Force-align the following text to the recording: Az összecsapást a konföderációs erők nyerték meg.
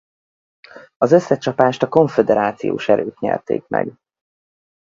Az 0.97 1.11
összecsapást 1.11 1.83
a 1.83 1.87
konföderációs 1.89 2.89
erők 2.89 3.19
nyerték 3.19 3.67
meg. 3.67 3.93